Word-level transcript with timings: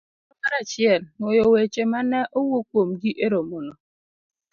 Chenro 0.03 0.33
mar 0.41 0.53
achiel. 0.61 1.01
Nwoyo 1.17 1.43
weche 1.53 1.83
ma 1.91 1.99
ne 2.09 2.19
owuo 2.37 2.57
kuomgi 2.69 3.11
e 3.23 3.25
romono 3.33 3.73